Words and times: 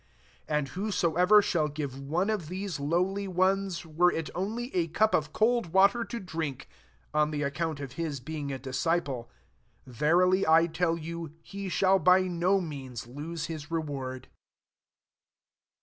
42 0.47 0.53
And 0.57 0.67
whoso 0.69 1.13
ever 1.13 1.43
shall 1.43 1.67
give 1.67 1.99
one 1.99 2.31
of 2.31 2.47
these 2.47 2.79
lowly 2.79 3.27
ones, 3.27 3.85
were 3.85 4.11
it 4.11 4.31
only 4.33 4.73
a 4.75 4.87
cup 4.87 5.13
of 5.13 5.31
cold 5.31 5.73
water 5.73 6.03
to 6.03 6.19
drink, 6.19 6.67
on 7.13 7.29
the 7.29 7.43
account 7.43 7.79
of 7.79 7.91
his 7.91 8.19
heing 8.19 8.51
a 8.51 8.57
disciple, 8.57 9.29
verily 9.85 10.43
I 10.47 10.65
tell 10.65 10.97
you, 10.97 11.35
he 11.43 11.69
shall 11.69 11.99
bj 11.99 12.25
ik> 12.63 12.67
means 12.67 13.05
lose 13.05 13.45
his 13.45 13.69
reward." 13.69 14.27